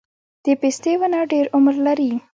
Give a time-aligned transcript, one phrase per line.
[0.45, 2.11] د پستې ونه ډیر عمر لري؟